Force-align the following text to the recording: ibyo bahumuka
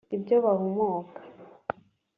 ibyo 0.15 0.35
bahumuka 0.45 1.19